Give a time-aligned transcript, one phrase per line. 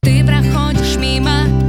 [0.00, 1.67] Ты проходишь мимо